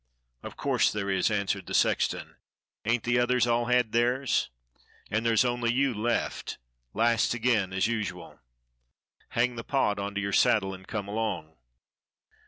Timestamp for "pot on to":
9.63-10.19